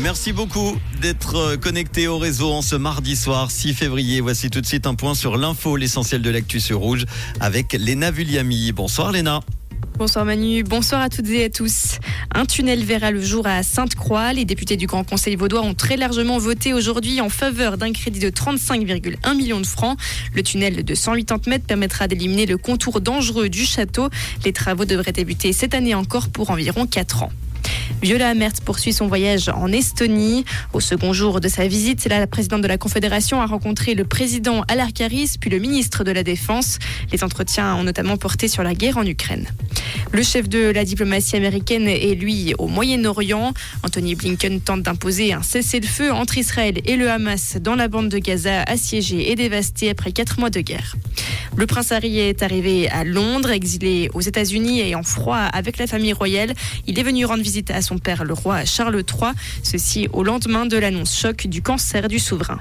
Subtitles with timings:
[0.00, 4.20] Merci beaucoup d'être euh, connecté au réseau en ce mardi soir 6 février.
[4.20, 7.06] Voici tout de suite un point sur l'info, l'essentiel de l'actu sur Rouge
[7.38, 8.72] avec Léna Vulliami.
[8.72, 9.40] Bonsoir Léna.
[9.96, 12.00] Bonsoir Manu, bonsoir à toutes et à tous.
[12.34, 14.32] Un tunnel verra le jour à Sainte-Croix.
[14.32, 18.18] Les députés du Grand Conseil vaudois ont très largement voté aujourd'hui en faveur d'un crédit
[18.18, 19.96] de 35,1 millions de francs.
[20.34, 24.08] Le tunnel de 180 mètres permettra d'éliminer le contour dangereux du château.
[24.44, 27.30] Les travaux devraient débuter cette année encore pour environ 4 ans.
[28.02, 30.44] Viola Amert poursuit son voyage en Estonie.
[30.72, 34.62] Au second jour de sa visite, la présidente de la Confédération a rencontré le président
[34.68, 36.78] Alarkaris puis le ministre de la Défense.
[37.12, 39.46] Les entretiens ont notamment porté sur la guerre en Ukraine.
[40.12, 43.52] Le chef de la diplomatie américaine est lui au Moyen-Orient.
[43.82, 48.18] Anthony Blinken tente d'imposer un cessez-le-feu entre Israël et le Hamas dans la bande de
[48.18, 50.96] Gaza assiégée et dévastée après quatre mois de guerre.
[51.56, 55.86] Le prince Harry est arrivé à Londres, exilé aux États-Unis et en froid avec la
[55.86, 56.52] famille royale.
[56.86, 59.30] Il est venu rendre visite à son père, le roi Charles III,
[59.62, 62.58] ceci au lendemain de l'annonce choc du cancer du souverain.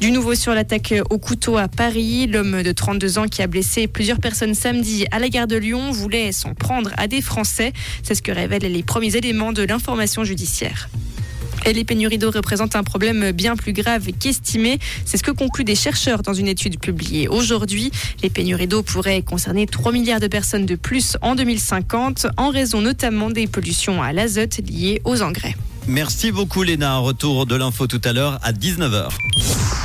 [0.00, 3.88] Du nouveau sur l'attaque au couteau à Paris, l'homme de 32 ans qui a blessé
[3.88, 7.72] plusieurs personnes samedi à la gare de Lyon voulait s'en prendre à des Français.
[8.04, 10.88] C'est ce que révèlent les premiers éléments de l'information judiciaire.
[11.66, 14.78] Et les pénuries d'eau représentent un problème bien plus grave qu'estimé.
[15.04, 17.90] C'est ce que concluent des chercheurs dans une étude publiée aujourd'hui.
[18.22, 22.80] Les pénuries d'eau pourraient concerner 3 milliards de personnes de plus en 2050, en raison
[22.80, 25.56] notamment des pollutions à l'azote liées aux engrais.
[25.88, 26.98] Merci beaucoup Léna.
[26.98, 29.08] Retour de l'info tout à l'heure à 19h.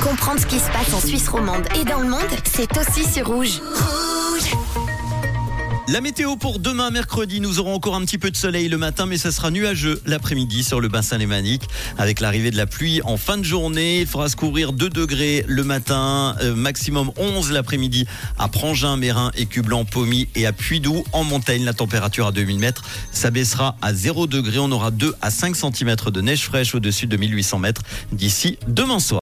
[0.02, 3.26] Comprendre ce qui se passe en Suisse romande et dans le monde, c'est aussi sur
[3.26, 3.60] Rouge.
[5.86, 9.04] La météo pour demain mercredi, nous aurons encore un petit peu de soleil le matin,
[9.04, 11.64] mais ça sera nuageux l'après-midi sur le bassin lémanique.
[11.98, 15.44] Avec l'arrivée de la pluie en fin de journée, il faudra se couvrir 2 degrés
[15.46, 18.06] le matin, euh, maximum 11 l'après-midi
[18.38, 21.04] à Prangin, Mérin, Écublanc, Pommy et à Puydou.
[21.12, 22.82] En montagne, la température à 2000 mètres,
[23.12, 24.58] ça baissera à 0 degré.
[24.60, 29.00] On aura 2 à 5 cm de neige fraîche au-dessus de 1800 mètres d'ici demain
[29.00, 29.12] soir.